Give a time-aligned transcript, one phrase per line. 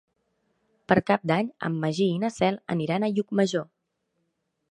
[0.91, 3.67] Per Cap d'Any en Magí i na Cel aniran a Llucmajor.